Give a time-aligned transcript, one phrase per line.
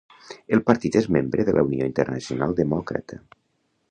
[0.55, 3.21] El partit és membre de la Unió Internacional Demòcrata.